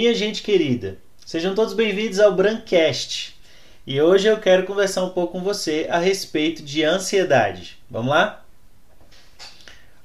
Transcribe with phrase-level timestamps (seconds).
[0.00, 3.38] Minha gente querida, sejam todos bem-vindos ao Brancast.
[3.86, 7.76] E hoje eu quero conversar um pouco com você a respeito de ansiedade.
[7.90, 8.42] Vamos lá?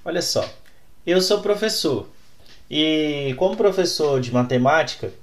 [0.04, 0.46] Olha só,
[1.08, 2.10] eu sou professor
[2.70, 5.14] e, como professor de matemática,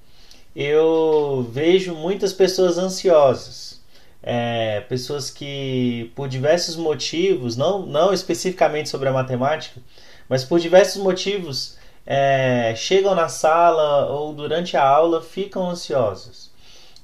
[0.57, 3.79] eu vejo muitas pessoas ansiosas.
[4.23, 9.83] É, pessoas que, por diversos motivos, não, não especificamente sobre a matemática,
[10.31, 16.51] mas por diversos motivos, é, chegam na sala ou durante a aula ficam ansiosos.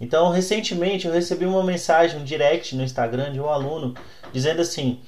[0.01, 3.95] Então, recentemente eu recebi uma mensagem, um direct no Instagram de um aluno
[4.33, 5.01] dizendo assim: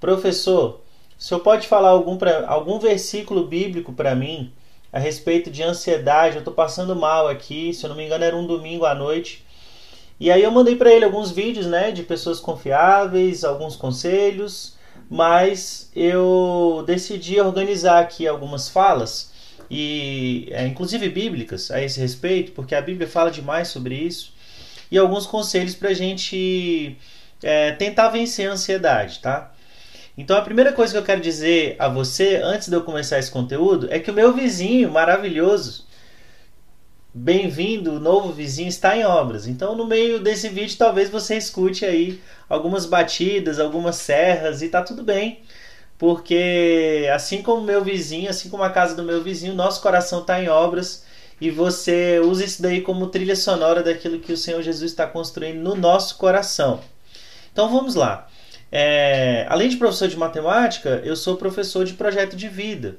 [0.00, 0.80] Professor,
[1.18, 4.52] o senhor pode falar algum, pra, algum versículo bíblico para mim
[4.92, 6.36] a respeito de ansiedade?
[6.36, 9.44] Eu estou passando mal aqui, se eu não me engano era um domingo à noite.
[10.18, 14.73] E aí eu mandei para ele alguns vídeos né, de pessoas confiáveis, alguns conselhos
[15.10, 19.32] mas eu decidi organizar aqui algumas falas
[19.70, 24.32] e é, inclusive bíblicas a esse respeito, porque a Bíblia fala demais sobre isso
[24.90, 26.96] e alguns conselhos para a gente
[27.42, 29.52] é, tentar vencer a ansiedade, tá?
[30.16, 33.30] Então a primeira coisa que eu quero dizer a você antes de eu começar esse
[33.30, 35.84] conteúdo é que o meu vizinho maravilhoso
[37.16, 39.46] Bem-vindo, o novo vizinho está em obras.
[39.46, 44.82] Então, no meio desse vídeo, talvez você escute aí algumas batidas, algumas serras e tá
[44.82, 45.38] tudo bem,
[45.96, 50.42] porque assim como meu vizinho, assim como a casa do meu vizinho, nosso coração está
[50.42, 51.04] em obras
[51.40, 55.62] e você usa isso daí como trilha sonora daquilo que o Senhor Jesus está construindo
[55.62, 56.80] no nosso coração.
[57.52, 58.26] Então, vamos lá.
[58.72, 62.98] É, além de professor de matemática, eu sou professor de projeto de vida.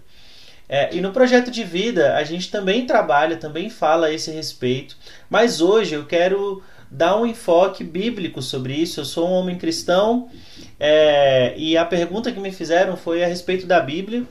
[0.68, 4.98] É, e no projeto de vida a gente também trabalha, também fala a esse respeito,
[5.30, 9.00] mas hoje eu quero dar um enfoque bíblico sobre isso.
[9.00, 10.30] Eu sou um homem cristão
[10.80, 14.24] é, e a pergunta que me fizeram foi a respeito da Bíblia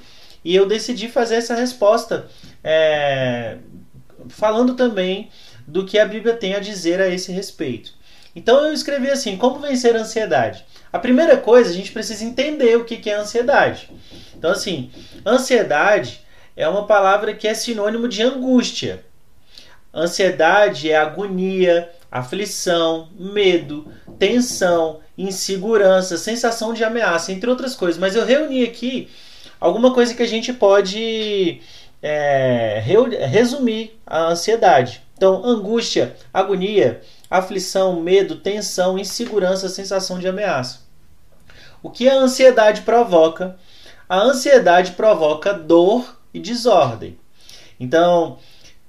[0.45, 2.27] e eu decidi fazer essa resposta
[2.63, 3.59] é,
[4.29, 5.31] falando também
[5.67, 7.93] do que a Bíblia tem a dizer a esse respeito.
[8.37, 10.65] Então eu escrevi assim: como vencer a ansiedade?
[10.93, 13.91] A primeira coisa, a gente precisa entender o que é ansiedade.
[14.37, 14.91] Então, assim,
[15.27, 16.21] ansiedade
[16.57, 19.05] é uma palavra que é sinônimo de angústia.
[19.93, 23.87] Ansiedade é agonia, aflição, medo,
[24.19, 27.99] tensão, insegurança, sensação de ameaça, entre outras coisas.
[27.99, 29.09] Mas eu reuni aqui
[29.61, 31.61] alguma coisa que a gente pode
[32.03, 32.83] é,
[33.31, 35.03] resumir a ansiedade.
[35.17, 37.01] Então, angústia, agonia,
[37.31, 40.81] aflição, medo, tensão, insegurança, sensação de ameaça.
[41.83, 43.57] O que a ansiedade provoca?
[44.09, 47.17] A ansiedade provoca dor e desordem.
[47.79, 48.39] Então,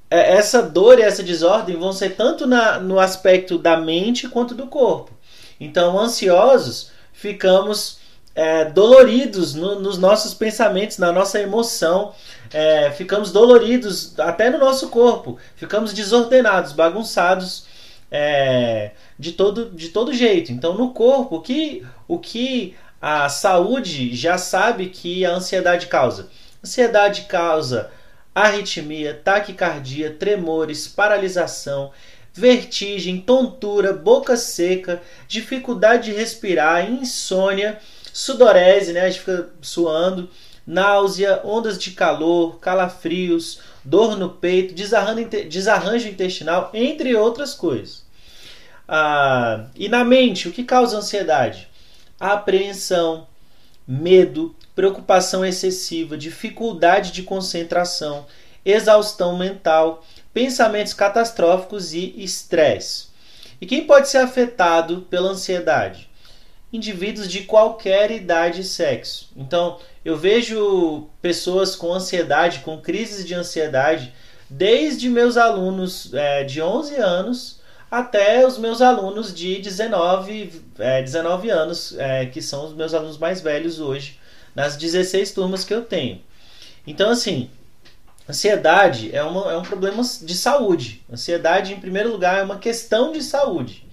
[0.10, 4.56] é, essa dor e essa desordem vão ser tanto na, no aspecto da mente quanto
[4.56, 5.12] do corpo.
[5.60, 8.00] Então, ansiosos, ficamos
[8.34, 12.14] é, doloridos no, nos nossos pensamentos, na nossa emoção,
[12.52, 17.66] é, ficamos doloridos até no nosso corpo, ficamos desordenados, bagunçados
[18.12, 20.52] é, de, todo, de todo jeito.
[20.52, 26.30] Então, no corpo, o que, o que a saúde já sabe que a ansiedade causa?
[26.66, 27.92] Ansiedade causa
[28.34, 31.92] arritmia, taquicardia, tremores, paralisação,
[32.34, 37.80] vertigem, tontura, boca seca, dificuldade de respirar, insônia,
[38.12, 39.02] sudorese, né?
[39.02, 40.28] A gente fica suando,
[40.66, 48.04] náusea, ondas de calor, calafrios, dor no peito, desarranjo intestinal, entre outras coisas.
[48.88, 51.70] Ah, e na mente, o que causa ansiedade?
[52.20, 53.28] apreensão,
[53.88, 58.26] medo, preocupação excessiva, dificuldade de concentração,
[58.66, 60.04] exaustão mental,
[60.34, 63.08] pensamentos catastróficos e estresse.
[63.62, 66.10] E quem pode ser afetado pela ansiedade?
[66.74, 69.30] Indivíduos de qualquer idade e sexo.
[69.36, 74.14] Então, eu vejo pessoas com ansiedade, com crises de ansiedade,
[74.50, 77.55] desde meus alunos é, de 11 anos
[77.96, 83.18] até os meus alunos de 19, é, 19 anos, é, que são os meus alunos
[83.18, 84.20] mais velhos hoje,
[84.54, 86.22] nas 16 turmas que eu tenho.
[86.86, 87.50] Então, assim,
[88.30, 91.06] ansiedade é, uma, é um problema de saúde.
[91.10, 93.88] Ansiedade, em primeiro lugar, é uma questão de saúde.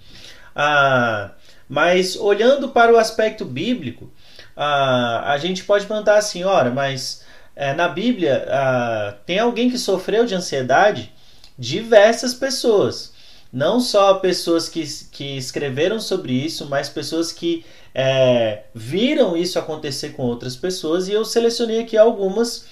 [0.53, 1.31] Ah,
[1.69, 4.11] mas olhando para o aspecto bíblico,
[4.53, 7.23] ah, a gente pode perguntar assim: ora, mas
[7.55, 11.09] é, na Bíblia ah, tem alguém que sofreu de ansiedade?
[11.57, 13.12] Diversas pessoas
[13.53, 17.63] não só pessoas que, que escreveram sobre isso, mas pessoas que
[17.93, 22.65] é, viram isso acontecer com outras pessoas, e eu selecionei aqui algumas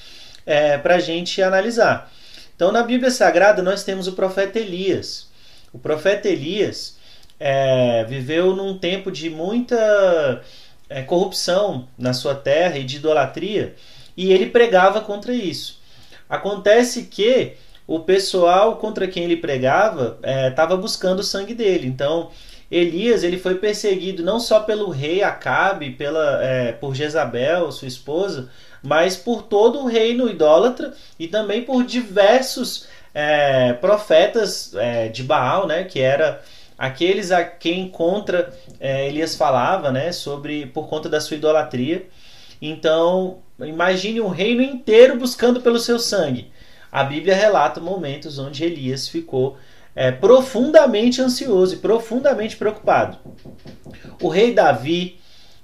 [0.43, 2.11] é, para a gente analisar.
[2.55, 5.27] Então, na Bíblia Sagrada, nós temos o profeta Elias.
[5.71, 6.97] O profeta Elias
[7.39, 10.41] é, viveu num tempo de muita
[10.89, 13.75] é, corrupção na sua terra e de idolatria,
[14.17, 15.79] e ele pregava contra isso.
[16.27, 17.53] Acontece que
[17.91, 20.17] o pessoal contra quem ele pregava
[20.49, 21.85] estava é, buscando o sangue dele.
[21.85, 22.29] Então,
[22.71, 28.49] Elias ele foi perseguido não só pelo rei Acabe, pela, é, por Jezabel, sua esposa,
[28.81, 35.67] mas por todo o reino idólatra e também por diversos é, profetas é, de Baal,
[35.67, 36.41] né, que era
[36.77, 42.05] aqueles a quem contra é, Elias falava, né, sobre por conta da sua idolatria.
[42.61, 46.49] Então, imagine um reino inteiro buscando pelo seu sangue.
[46.91, 49.57] A Bíblia relata momentos onde Elias ficou
[49.95, 53.17] é, profundamente ansioso e profundamente preocupado.
[54.21, 55.19] O rei Davi,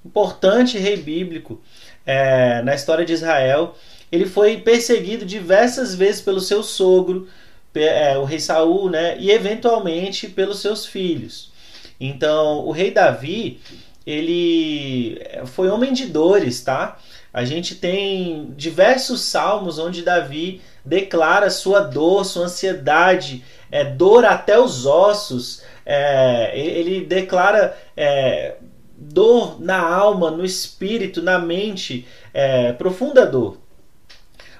[0.06, 1.62] importante rei bíblico
[2.06, 3.76] é, na história de Israel,
[4.12, 7.28] ele foi perseguido diversas vezes pelo seu sogro,
[7.76, 11.52] é, o rei Saul, né, e eventualmente pelos seus filhos.
[12.00, 13.60] Então, o rei Davi,
[14.06, 16.98] ele foi homem de dores, tá?
[17.34, 24.60] A gente tem diversos salmos onde Davi declara sua dor, sua ansiedade, é, dor até
[24.60, 25.62] os ossos.
[25.86, 28.56] É, ele declara é,
[28.98, 33.58] dor na alma, no espírito, na mente, é, profunda dor.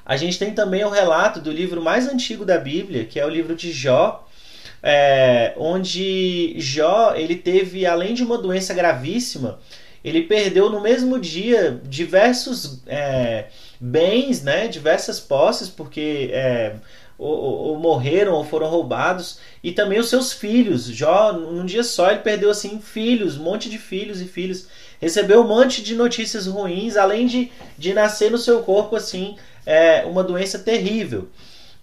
[0.06, 3.30] A gente tem também o relato do livro mais antigo da Bíblia, que é o
[3.30, 4.26] livro de Jó,
[4.82, 9.60] é, onde Jó ele teve, além de uma doença gravíssima,
[10.08, 13.48] ele perdeu no mesmo dia diversos é,
[13.80, 16.76] bens, né, diversas posses, porque é,
[17.18, 20.86] ou, ou, morreram ou foram roubados, e também os seus filhos.
[20.86, 24.68] Jó, num dia só, ele perdeu assim filhos, um monte de filhos e filhos.
[25.02, 30.06] Recebeu um monte de notícias ruins, além de, de nascer no seu corpo assim é,
[30.06, 31.28] uma doença terrível.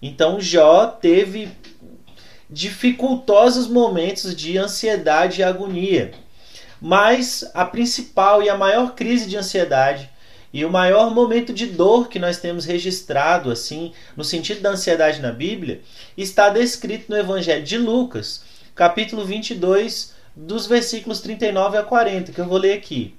[0.00, 1.50] Então Jó teve
[2.48, 6.12] dificultosos momentos de ansiedade e agonia.
[6.80, 10.10] Mas a principal e a maior crise de ansiedade
[10.52, 15.20] e o maior momento de dor que nós temos registrado, assim, no sentido da ansiedade
[15.20, 15.80] na Bíblia,
[16.16, 22.46] está descrito no Evangelho de Lucas, capítulo 22, dos versículos 39 a 40, que eu
[22.46, 23.16] vou ler aqui.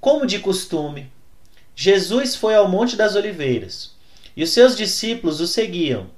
[0.00, 1.10] Como de costume,
[1.74, 3.96] Jesus foi ao Monte das Oliveiras
[4.36, 6.10] e os seus discípulos o seguiam.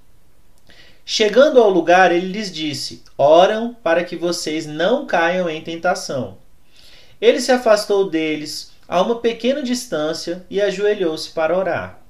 [1.05, 6.38] Chegando ao lugar, ele lhes disse: Oram para que vocês não caiam em tentação.
[7.20, 12.00] Ele se afastou deles a uma pequena distância e ajoelhou-se para orar.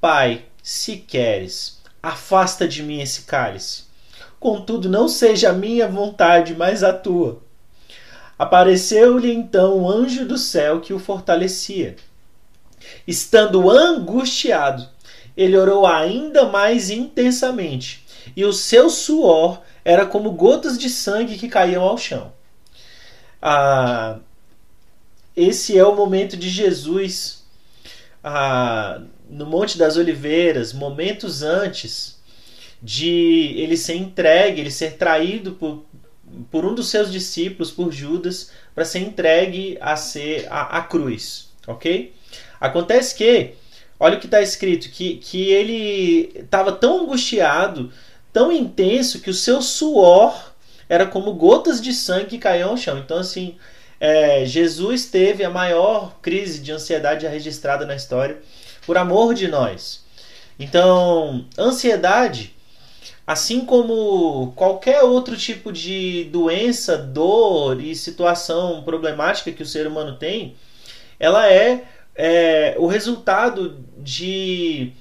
[0.00, 3.84] Pai, se queres, afasta de mim esse cálice.
[4.38, 7.42] Contudo, não seja a minha vontade, mas a tua.
[8.38, 11.96] Apareceu-lhe então o um anjo do céu que o fortalecia.
[13.06, 14.88] Estando angustiado,
[15.42, 18.04] ele orou ainda mais intensamente,
[18.36, 22.32] e o seu suor era como gotas de sangue que caíam ao chão.
[23.40, 24.18] Ah,
[25.34, 27.42] esse é o momento de Jesus
[28.22, 29.00] ah,
[29.30, 32.20] no Monte das Oliveiras, momentos antes
[32.82, 35.84] de ele ser entregue, ele ser traído por,
[36.50, 41.48] por um dos seus discípulos, por Judas, para ser entregue a ser a, a cruz,
[41.66, 42.12] ok?
[42.60, 43.54] Acontece que,
[44.00, 47.92] olha o que está escrito, que, que ele estava tão angustiado,
[48.32, 50.52] tão intenso, que o seu suor
[50.88, 52.98] era como gotas de sangue que caíam ao chão.
[52.98, 53.56] Então, assim,
[54.00, 58.38] é, Jesus teve a maior crise de ansiedade registrada na história
[58.86, 60.02] por amor de nós.
[60.58, 62.56] Então, ansiedade,
[63.26, 70.16] assim como qualquer outro tipo de doença, dor e situação problemática que o ser humano
[70.16, 70.56] tem,
[71.18, 74.92] ela é, é o resultado de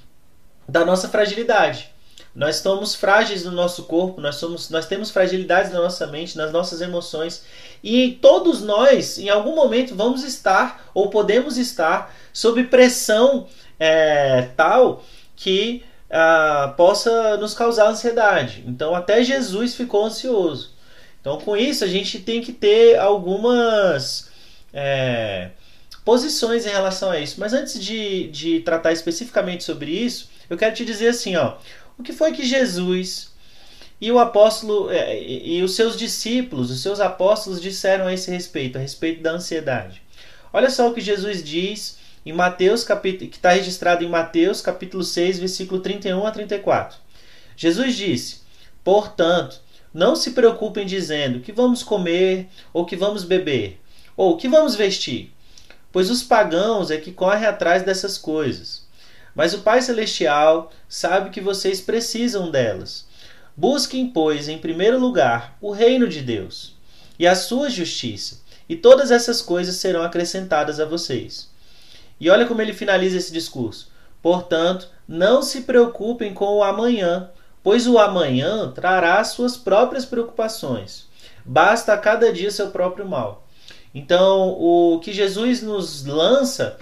[0.67, 1.89] da nossa fragilidade.
[2.35, 6.51] Nós estamos frágeis no nosso corpo, nós, somos, nós temos fragilidades na nossa mente, nas
[6.51, 7.43] nossas emoções.
[7.83, 13.47] E todos nós, em algum momento, vamos estar ou podemos estar sob pressão
[13.79, 15.03] é, tal
[15.35, 18.63] que ah, possa nos causar ansiedade.
[18.67, 20.71] Então, até Jesus ficou ansioso.
[21.19, 24.29] Então, com isso, a gente tem que ter algumas
[24.73, 25.49] é,
[26.09, 27.39] posições em relação a isso.
[27.39, 31.57] Mas antes de, de tratar especificamente sobre isso, eu quero te dizer assim: ó,
[31.99, 33.31] o que foi que Jesus
[34.01, 38.75] e o apóstolo é, e os seus discípulos, os seus apóstolos disseram a esse respeito,
[38.75, 40.01] a respeito da ansiedade?
[40.51, 45.03] Olha só o que Jesus diz em Mateus, capítulo, que está registrado em Mateus, capítulo
[45.03, 46.97] 6, versículo 31 a 34.
[47.55, 48.37] Jesus disse:
[48.83, 49.61] Portanto,
[49.93, 53.79] não se preocupem dizendo que vamos comer, ou que vamos beber,
[54.17, 55.31] ou que vamos vestir,
[55.91, 58.87] pois os pagãos é que correm atrás dessas coisas.
[59.35, 63.07] Mas o Pai Celestial sabe que vocês precisam delas.
[63.55, 66.75] Busquem, pois, em primeiro lugar o reino de Deus
[67.17, 71.49] e a sua justiça, e todas essas coisas serão acrescentadas a vocês.
[72.19, 73.91] E olha como ele finaliza esse discurso.
[74.21, 77.31] Portanto, Não se preocupem com o amanhã,
[77.63, 81.07] pois o amanhã trará suas próprias preocupações.
[81.43, 83.47] Basta a cada dia seu próprio mal.
[83.93, 86.77] Então, o que Jesus nos lança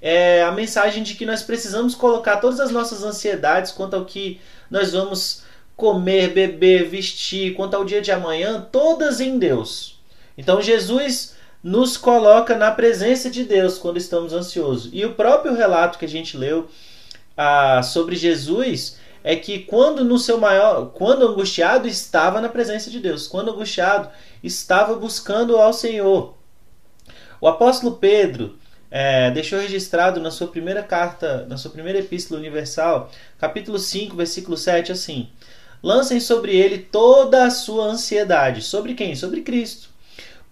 [0.00, 4.40] é a mensagem de que nós precisamos colocar todas as nossas ansiedades quanto ao que
[4.70, 5.42] nós vamos
[5.76, 10.00] comer, beber, vestir, quanto ao dia de amanhã, todas em Deus.
[10.36, 14.90] Então, Jesus nos coloca na presença de Deus quando estamos ansiosos.
[14.92, 16.68] E o próprio relato que a gente leu
[17.36, 22.98] ah, sobre Jesus é que quando no seu maior, quando angustiado estava na presença de
[22.98, 24.08] Deus, quando angustiado
[24.42, 26.34] estava buscando ao Senhor.
[27.42, 28.56] O apóstolo Pedro
[28.88, 34.56] é, deixou registrado na sua primeira carta, na sua primeira epístola universal, capítulo 5, versículo
[34.56, 35.28] 7, assim:
[35.82, 38.62] Lancem sobre ele toda a sua ansiedade.
[38.62, 39.16] Sobre quem?
[39.16, 39.88] Sobre Cristo.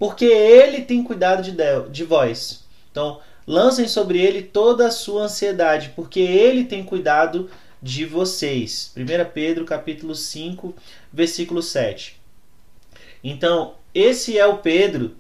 [0.01, 1.55] Porque ele tem cuidado de,
[1.93, 2.65] de vós.
[2.91, 7.49] Então, lancem sobre ele toda a sua ansiedade, porque ele tem cuidado
[7.81, 8.93] de vocês.
[8.97, 10.75] 1 Pedro capítulo 5,
[11.13, 12.21] versículo 7.
[13.23, 15.15] Então, esse é o Pedro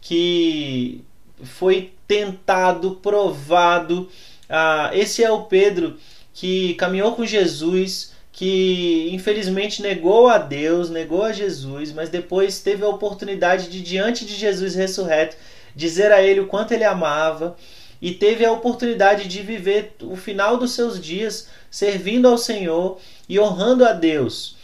[0.00, 1.04] que
[1.42, 4.08] foi tentado, provado.
[4.48, 5.96] Ah, esse é o Pedro
[6.32, 12.84] que caminhou com Jesus, que infelizmente negou a Deus, negou a Jesus, mas depois teve
[12.84, 15.36] a oportunidade de, diante de Jesus ressurreto,
[15.74, 17.56] dizer a ele o quanto ele amava
[18.00, 23.38] e teve a oportunidade de viver o final dos seus dias servindo ao Senhor e
[23.38, 24.56] honrando a Deus.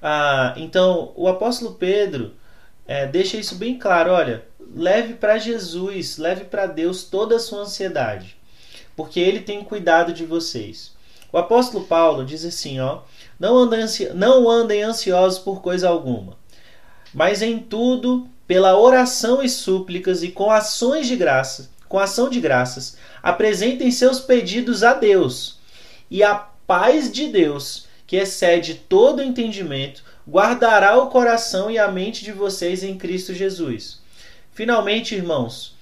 [0.00, 2.34] Ah, então, o apóstolo Pedro
[2.86, 4.44] é, deixa isso bem claro: olha,
[4.74, 8.36] leve para Jesus, leve para Deus toda a sua ansiedade,
[8.96, 10.92] porque Ele tem cuidado de vocês.
[11.32, 13.00] O apóstolo Paulo diz assim: ó,
[13.38, 16.36] não andem, não andem ansiosos por coisa alguma,
[17.14, 22.40] mas em tudo, pela oração e súplicas e com ações de graça, com ação de
[22.40, 25.58] graças, apresentem seus pedidos a Deus.
[26.10, 32.24] E a paz de Deus, que excede todo entendimento, guardará o coração e a mente
[32.24, 34.01] de vocês em Cristo Jesus.
[34.52, 35.74] Finalmente, irmãos,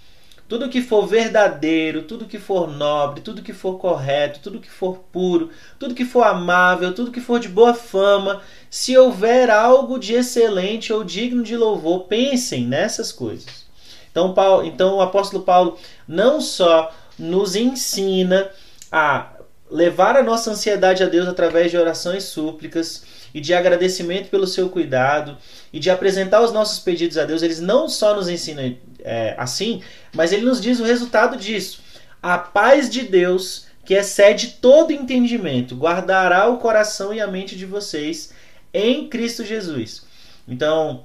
[0.49, 4.99] tudo que for verdadeiro, tudo que for nobre, tudo que for correto, tudo que for
[5.13, 10.15] puro, tudo que for amável, tudo que for de boa fama, se houver algo de
[10.15, 13.67] excelente ou digno de louvor, pensem nessas coisas.
[14.11, 18.51] Então, Paulo, então o apóstolo Paulo não só nos ensina
[18.91, 19.33] a
[19.71, 24.69] levar a nossa ansiedade a Deus através de orações súplicas e de agradecimento pelo seu
[24.69, 25.37] cuidado
[25.73, 29.83] e de apresentar os nossos pedidos a Deus, eles não só nos ensinam é, assim,
[30.15, 31.83] mas ele nos diz o resultado disso.
[32.23, 37.65] A paz de Deus, que excede todo entendimento, guardará o coração e a mente de
[37.65, 38.33] vocês
[38.75, 40.05] em Cristo Jesus.
[40.47, 41.05] Então,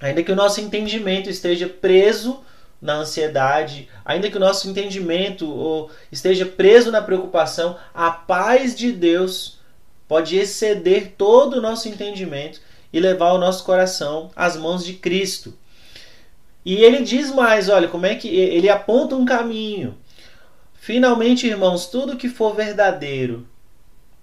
[0.00, 2.44] ainda que o nosso entendimento esteja preso
[2.80, 9.55] na ansiedade, ainda que o nosso entendimento esteja preso na preocupação, a paz de Deus
[10.08, 12.60] pode exceder todo o nosso entendimento
[12.92, 15.54] e levar o nosso coração às mãos de Cristo.
[16.64, 19.96] E ele diz mais, olha, como é que ele aponta um caminho.
[20.74, 23.46] Finalmente, irmãos, tudo que for verdadeiro,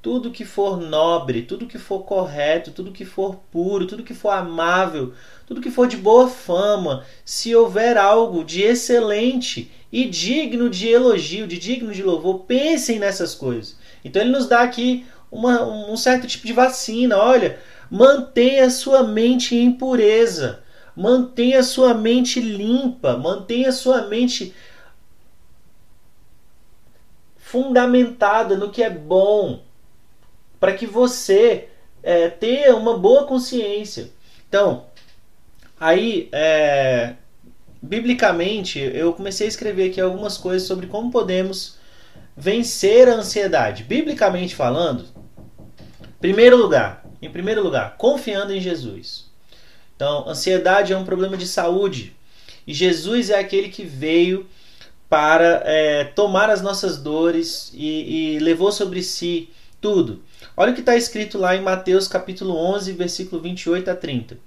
[0.02, 4.32] tudo que for nobre, tudo que for correto, tudo que for puro, tudo que for
[4.32, 5.13] amável,
[5.48, 11.48] tudo que for de boa fama, se houver algo de excelente e digno de elogio,
[11.48, 13.78] de digno de louvor, pensem nessas coisas.
[14.04, 17.18] Então ele nos dá aqui uma, um certo tipo de vacina.
[17.18, 17.60] Olha,
[17.90, 20.63] mantenha sua mente em pureza,
[20.96, 24.54] mantenha sua mente limpa, mantenha sua mente
[27.38, 29.62] fundamentada no que é bom,
[30.60, 31.68] para que você
[32.02, 34.10] é, tenha uma boa consciência.
[34.48, 34.86] Então,
[35.80, 37.13] aí, é,
[37.82, 41.78] biblicamente, eu comecei a escrever aqui algumas coisas sobre como podemos
[42.36, 43.84] vencer a ansiedade.
[43.84, 45.06] Biblicamente falando,
[46.24, 49.25] primeiro lugar, em primeiro lugar, confiando em Jesus.
[49.94, 52.15] Então, ansiedade é um problema de saúde
[52.65, 54.48] e Jesus é aquele que veio
[55.10, 59.50] para é, tomar as nossas dores e, e levou sobre si
[59.82, 60.24] tudo.
[60.56, 64.38] Olha o que está escrito lá em Mateus capítulo 11, versículo 28 a 30.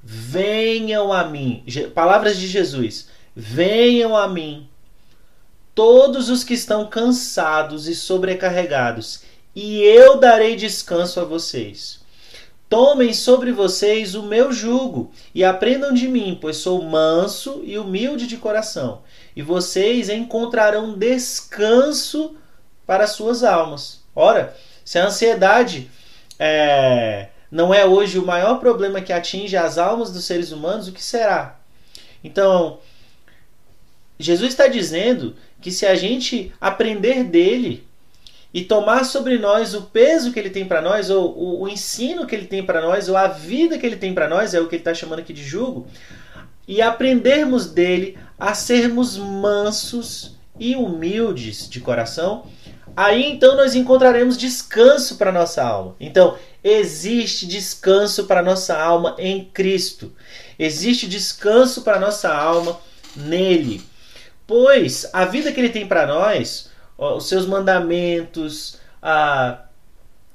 [0.00, 4.68] Venham a mim, palavras de Jesus, venham a mim
[5.74, 9.24] todos os que estão cansados e sobrecarregados,
[9.56, 12.04] e eu darei descanso a vocês.
[12.68, 18.26] Tomem sobre vocês o meu jugo e aprendam de mim, pois sou manso e humilde
[18.26, 19.00] de coração,
[19.34, 22.36] e vocês encontrarão descanso
[22.86, 24.04] para suas almas.
[24.14, 25.90] Ora, se a ansiedade
[26.38, 30.92] é, não é hoje o maior problema que atinge as almas dos seres humanos, o
[30.92, 31.58] que será?
[32.22, 32.80] Então,
[34.18, 37.86] Jesus está dizendo que se a gente aprender dele
[38.56, 42.26] e tomar sobre nós o peso que ele tem para nós, ou o, o, ensino
[42.26, 44.66] que ele tem para nós, ou a vida que ele tem para nós, é o
[44.66, 45.86] que ele está chamando aqui de jugo,
[46.66, 52.46] e aprendermos dele a sermos mansos e humildes de coração,
[52.96, 55.94] aí então nós encontraremos descanso para nossa alma.
[56.00, 60.14] Então, existe descanso para nossa alma em Cristo.
[60.58, 62.80] Existe descanso para nossa alma
[63.14, 63.84] nele.
[64.46, 69.62] Pois a vida que ele tem para nós, os seus mandamentos, a,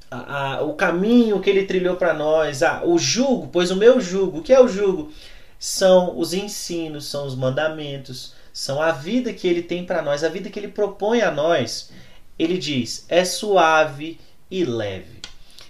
[0.10, 4.40] a, a, o caminho que ele trilhou para nós, o jugo, pois o meu jugo,
[4.40, 5.12] o que é o jugo?
[5.58, 10.30] São os ensinos, são os mandamentos, são a vida que ele tem para nós, a
[10.30, 11.92] vida que ele propõe a nós.
[12.38, 15.22] Ele diz: é suave e leve.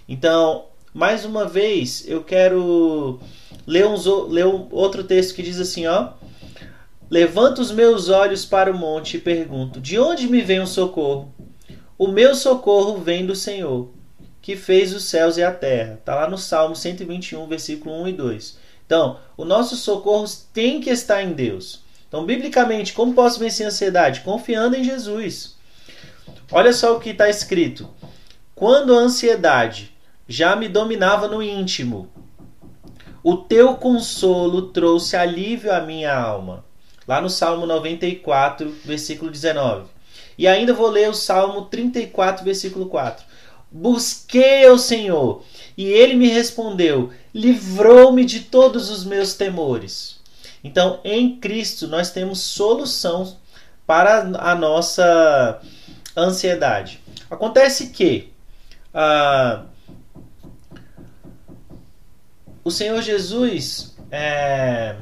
[0.08, 3.20] Então, mais uma vez, eu quero
[3.66, 6.10] ler, uns, ler um outro texto que diz assim, ó.
[7.12, 11.30] Levanto os meus olhos para o monte e pergunto: De onde me vem o socorro?
[11.98, 13.90] O meu socorro vem do Senhor,
[14.40, 15.98] que fez os céus e a terra.
[16.00, 18.58] Está lá no Salmo 121, versículo 1 e 2.
[18.86, 21.84] Então, o nosso socorro tem que estar em Deus.
[22.08, 24.22] Então, biblicamente, como posso vencer a ansiedade?
[24.22, 25.58] Confiando em Jesus.
[26.50, 27.90] Olha só o que está escrito.
[28.54, 29.94] Quando a ansiedade
[30.26, 32.10] já me dominava no íntimo,
[33.22, 36.71] o teu consolo trouxe alívio à minha alma.
[37.06, 39.86] Lá no Salmo 94, versículo 19.
[40.38, 43.24] E ainda vou ler o Salmo 34, versículo 4.
[43.70, 45.42] Busquei ao Senhor,
[45.76, 50.20] e ele me respondeu, livrou-me de todos os meus temores.
[50.62, 53.36] Então, em Cristo, nós temos solução
[53.86, 55.60] para a nossa
[56.16, 57.00] ansiedade.
[57.30, 58.32] Acontece que
[58.94, 59.64] ah,
[62.62, 64.96] o Senhor Jesus é,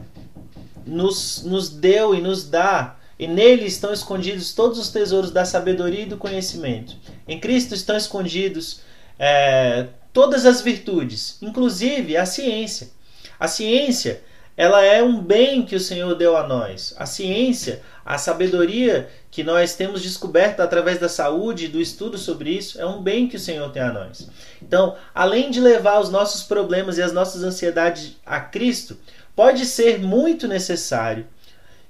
[0.87, 6.03] nos, nos deu e nos dá, e nele estão escondidos todos os tesouros da sabedoria
[6.03, 6.97] e do conhecimento.
[7.29, 8.81] Em Cristo estão escondidos
[9.19, 12.91] é, todas as virtudes, inclusive a ciência.
[13.39, 14.23] A ciência
[14.61, 16.95] ela é um bem que o Senhor deu a nós.
[16.99, 22.51] A ciência, a sabedoria que nós temos descoberto através da saúde e do estudo sobre
[22.51, 24.29] isso, é um bem que o Senhor tem a nós.
[24.61, 28.99] Então, além de levar os nossos problemas e as nossas ansiedades a Cristo,
[29.41, 31.27] pode ser muito necessário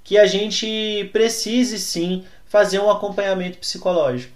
[0.05, 4.33] que a gente precise sim fazer um acompanhamento psicológico.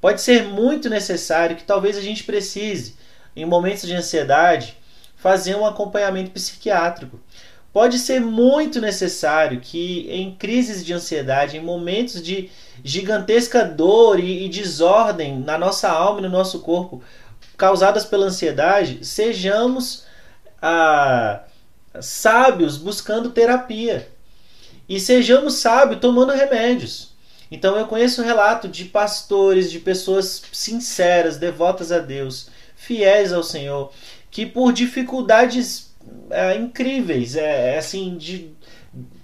[0.00, 2.96] Pode ser muito necessário que talvez a gente precise,
[3.36, 4.76] em momentos de ansiedade,
[5.14, 7.20] fazer um acompanhamento psiquiátrico.
[7.72, 12.50] Pode ser muito necessário que, em crises de ansiedade, em momentos de
[12.82, 17.00] gigantesca dor e, e desordem na nossa alma e no nosso corpo,
[17.56, 20.08] causadas pela ansiedade, sejamos
[20.60, 21.44] ah,
[22.00, 24.08] sábios buscando terapia.
[24.88, 27.12] E sejamos sábios tomando remédios.
[27.50, 33.92] Então eu conheço relato de pastores, de pessoas sinceras, devotas a Deus, fiéis ao Senhor,
[34.30, 35.94] que por dificuldades
[36.30, 38.50] é, incríveis, é, é, assim, de,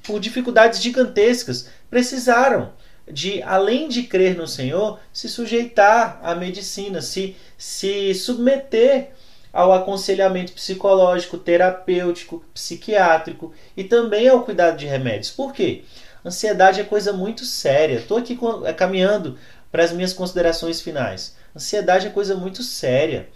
[0.03, 2.73] por dificuldades gigantescas, precisaram
[3.11, 9.13] de, além de crer no Senhor, se sujeitar à medicina, se, se submeter
[9.55, 15.31] ao aconselhamento psicológico, terapêutico, psiquiátrico e também ao cuidado de remédios.
[15.31, 15.85] Por quê?
[16.25, 17.99] Ansiedade é coisa muito séria.
[17.99, 19.39] Estou aqui é, caminhando
[19.71, 21.37] para as minhas considerações finais.
[21.55, 23.29] Ansiedade é coisa muito séria.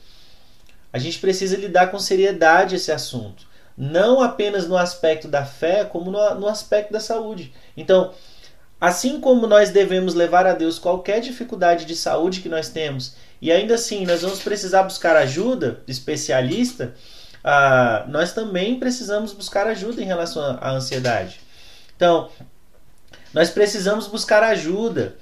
[0.92, 3.46] A gente precisa lidar com seriedade esse assunto.
[3.76, 7.52] Não apenas no aspecto da fé, como no, no aspecto da saúde.
[7.76, 8.12] Então,
[8.81, 13.53] assim como nós devemos levar a Deus qualquer dificuldade de saúde que nós temos, e
[13.53, 16.94] ainda assim nós vamos precisar buscar ajuda especialista,
[17.42, 21.40] ah, nós também precisamos buscar ajuda em relação à ansiedade.
[21.96, 22.31] Então,
[23.33, 25.16] nós precisamos buscar ajuda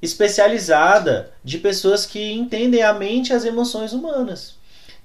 [0.00, 4.56] especializada de pessoas que entendem a mente e as emoções humanas.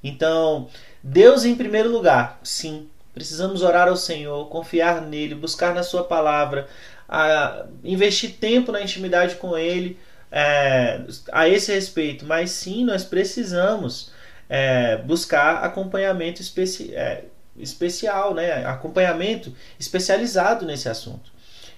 [0.03, 0.67] Então,
[1.03, 2.87] Deus em primeiro lugar, sim.
[3.13, 6.67] Precisamos orar ao Senhor, confiar nele, buscar na Sua palavra,
[7.07, 9.97] a, investir tempo na intimidade com Ele
[10.31, 12.25] é, a esse respeito.
[12.25, 14.11] Mas sim, nós precisamos
[14.49, 17.25] é, buscar acompanhamento especi é,
[17.57, 18.65] especial, né?
[18.65, 21.31] acompanhamento especializado nesse assunto.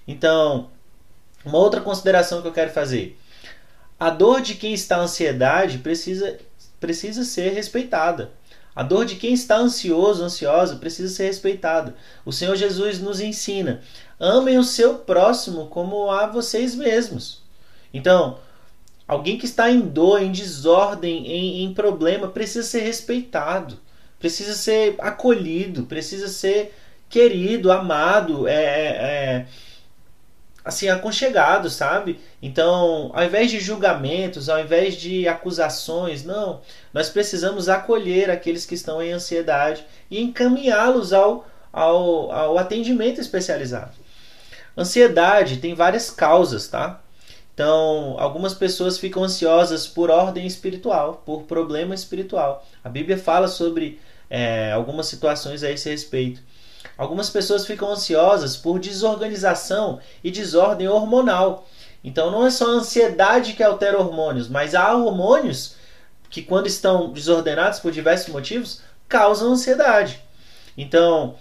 [0.07, 0.69] Então,
[1.43, 3.17] uma outra consideração que eu quero fazer.
[3.99, 6.39] A dor de quem está ansiedade precisa
[6.79, 8.31] precisa ser respeitada.
[8.75, 11.95] A dor de quem está ansioso, ansiosa, precisa ser respeitada.
[12.25, 13.81] O Senhor Jesus nos ensina:
[14.19, 17.40] amem o seu próximo como a vocês mesmos.
[17.93, 18.39] Então,
[19.07, 23.79] alguém que está em dor, em desordem, em, em problema, precisa ser respeitado,
[24.19, 26.73] precisa ser acolhido, precisa ser
[27.09, 29.45] querido, amado, é, é, é
[30.63, 32.19] assim aconchegados, sabe?
[32.41, 36.61] Então, ao invés de julgamentos, ao invés de acusações, não,
[36.93, 43.93] nós precisamos acolher aqueles que estão em ansiedade e encaminhá-los ao, ao, ao atendimento especializado.
[44.77, 47.00] Ansiedade tem várias causas, tá?
[47.61, 52.65] Então, algumas pessoas ficam ansiosas por ordem espiritual, por problema espiritual.
[52.83, 56.41] A Bíblia fala sobre é, algumas situações a esse respeito.
[56.97, 61.67] Algumas pessoas ficam ansiosas por desorganização e desordem hormonal.
[62.03, 65.75] Então, não é só a ansiedade que altera hormônios, mas há hormônios
[66.31, 70.19] que, quando estão desordenados por diversos motivos, causam ansiedade.
[70.75, 71.35] Então,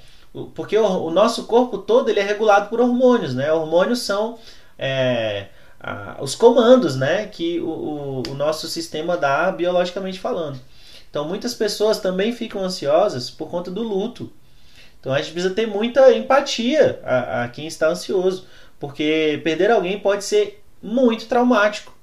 [0.54, 3.50] porque o, o nosso corpo todo ele é regulado por hormônios, né?
[3.50, 4.38] Hormônios são
[4.78, 5.46] é,
[5.80, 7.26] a, os comandos, né?
[7.26, 10.60] Que o, o, nosso sistema dá biologicamente falando.
[11.08, 14.30] Então, muitas pessoas também ficam ansiosas por conta do luto.
[15.00, 18.46] Então, a gente precisa ter muita empatia a, a quem está ansioso,
[18.78, 21.96] porque perder alguém pode ser muito traumático.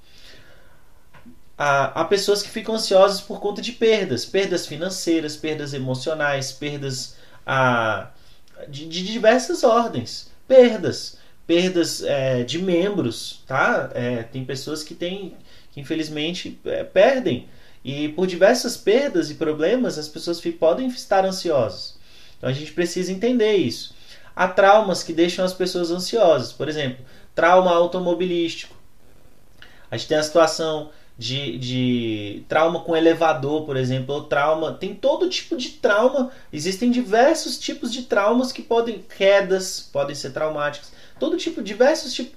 [1.57, 7.15] Há, há pessoas que ficam ansiosas por conta de perdas, perdas financeiras, perdas emocionais, perdas
[7.45, 8.09] a,
[8.67, 10.29] de, de diversas ordens.
[10.47, 11.16] Perdas.
[11.47, 13.89] Perdas é, de membros, tá?
[13.95, 15.33] É, tem pessoas que têm,
[15.71, 17.47] que infelizmente é, perdem.
[17.83, 21.97] E por diversas perdas e problemas, as pessoas podem estar ansiosas.
[22.37, 23.95] Então a gente precisa entender isso.
[24.35, 26.51] Há traumas que deixam as pessoas ansiosas.
[26.51, 28.75] Por exemplo, trauma automobilístico.
[29.89, 34.73] A gente tem a situação de, de trauma com elevador, por exemplo, ou trauma.
[34.73, 36.31] Tem todo tipo de trauma.
[36.53, 39.01] Existem diversos tipos de traumas que podem.
[39.17, 40.91] quedas podem ser traumáticas.
[41.19, 42.35] Todo tipo, diversos tipo,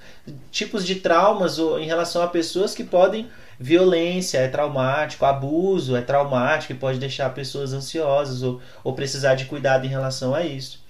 [0.51, 3.29] tipos de traumas ou, em relação a pessoas que podem.
[3.59, 9.45] Violência é traumático, abuso é traumático e pode deixar pessoas ansiosas ou, ou precisar de
[9.45, 10.83] cuidado em relação a isso.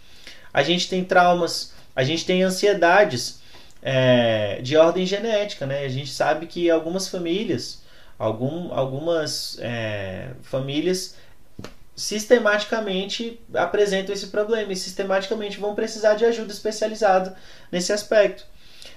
[0.54, 3.40] A gente tem traumas, a gente tem ansiedades
[3.82, 5.84] é, de ordem genética, né?
[5.84, 7.80] A gente sabe que algumas famílias
[8.20, 11.16] Algum, algumas é, famílias
[12.00, 17.36] sistematicamente apresentam esse problema e sistematicamente vão precisar de ajuda especializada
[17.70, 18.46] nesse aspecto.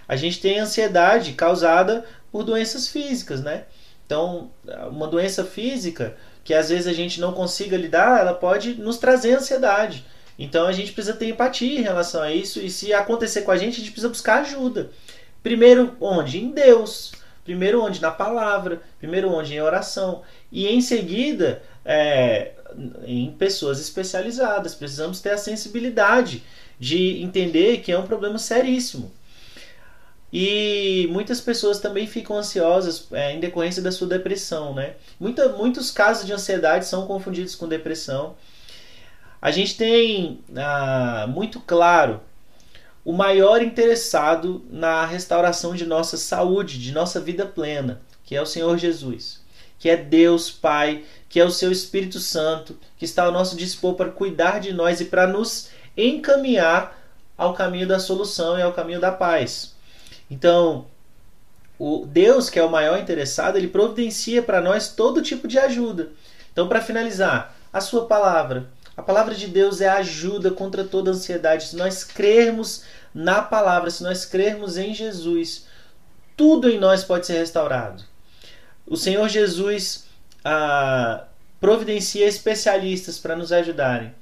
[0.07, 3.65] A gente tem ansiedade causada por doenças físicas, né?
[4.05, 4.51] Então,
[4.89, 9.35] uma doença física que às vezes a gente não consiga lidar, ela pode nos trazer
[9.35, 10.05] ansiedade.
[10.39, 13.57] Então a gente precisa ter empatia em relação a isso e se acontecer com a
[13.57, 14.91] gente, a gente precisa buscar ajuda.
[15.41, 16.39] Primeiro, onde?
[16.39, 17.11] Em Deus.
[17.43, 18.01] Primeiro onde?
[18.01, 18.81] Na palavra.
[18.97, 19.53] Primeiro onde?
[19.53, 20.21] Em oração.
[20.53, 22.51] E em seguida, é,
[23.05, 24.75] em pessoas especializadas.
[24.75, 26.43] Precisamos ter a sensibilidade
[26.79, 29.11] de entender que é um problema seríssimo.
[30.31, 34.73] E muitas pessoas também ficam ansiosas é, em decorrência da sua depressão.
[34.73, 34.93] Né?
[35.19, 38.35] Muita, muitos casos de ansiedade são confundidos com depressão.
[39.41, 42.21] A gente tem ah, muito claro
[43.03, 48.45] o maior interessado na restauração de nossa saúde, de nossa vida plena, que é o
[48.45, 49.42] Senhor Jesus,
[49.83, 53.95] que é Deus Pai, que é o seu Espírito Santo, que está ao nosso dispor
[53.95, 56.97] para cuidar de nós e para nos encaminhar
[57.37, 59.75] ao caminho da solução e ao caminho da paz.
[60.31, 60.85] Então,
[61.77, 66.13] o Deus, que é o maior interessado, ele providencia para nós todo tipo de ajuda.
[66.53, 71.67] Então, para finalizar, a sua palavra, a palavra de Deus é ajuda contra toda ansiedade.
[71.67, 75.65] Se nós crermos na palavra, se nós crermos em Jesus,
[76.37, 78.12] tudo em nós pode ser restaurado.
[78.93, 80.03] O Senhor Jesus
[80.45, 81.23] ah,
[81.60, 84.13] providencia especialistas para nos ajudarem,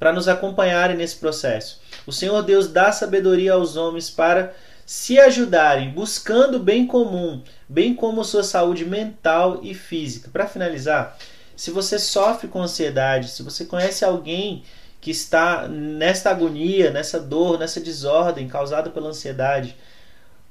[0.00, 1.80] para nos acompanharem nesse processo.
[2.04, 4.52] O Senhor Deus dá sabedoria aos homens para
[4.84, 10.28] se ajudarem, buscando o bem comum, bem como sua saúde mental e física.
[10.28, 11.16] Para finalizar,
[11.54, 14.64] se você sofre com ansiedade, se você conhece alguém
[15.00, 19.76] que está nesta agonia, nessa dor, nessa desordem causada pela ansiedade,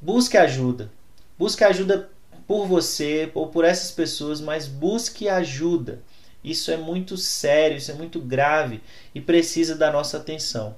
[0.02, 0.90] busque ajuda.
[1.38, 2.10] Busque ajuda
[2.48, 6.02] por você ou por essas pessoas, mas busque ajuda.
[6.44, 8.82] Isso é muito sério, isso é muito grave
[9.14, 10.76] e precisa da nossa atenção,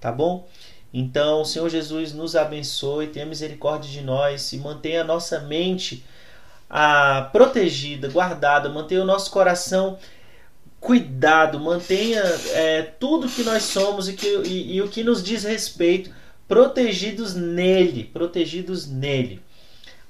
[0.00, 0.48] tá bom?
[0.92, 6.04] Então, Senhor Jesus nos abençoe, tenha misericórdia de nós e mantenha a nossa mente
[6.68, 9.98] a, protegida, guardada, mantenha o nosso coração
[10.80, 15.44] cuidado, mantenha é, tudo que nós somos e, que, e, e o que nos diz
[15.44, 16.10] respeito
[16.48, 19.42] protegidos nele, protegidos nele.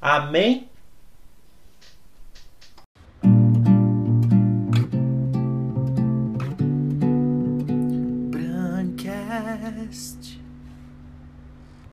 [0.01, 0.70] Amém?